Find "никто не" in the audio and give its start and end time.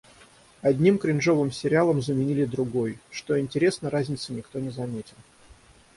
4.33-4.71